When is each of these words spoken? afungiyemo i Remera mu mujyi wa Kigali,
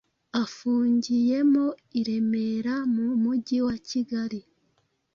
afungiyemo 0.43 1.65
i 1.99 2.01
Remera 2.07 2.75
mu 2.93 3.05
mujyi 3.23 3.57
wa 3.67 3.75
Kigali, 3.89 4.39